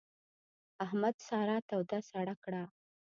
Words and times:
احمد 0.85 1.15
سارا 1.27 1.57
توده 1.69 1.99
سړه 2.09 2.35
کړه. 2.43 2.63